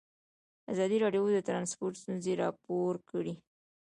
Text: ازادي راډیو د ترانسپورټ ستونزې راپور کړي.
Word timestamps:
ازادي 0.73 0.97
راډیو 1.03 1.23
د 1.35 1.39
ترانسپورټ 1.47 1.93
ستونزې 2.01 2.33
راپور 2.41 2.93
کړي. 3.09 3.33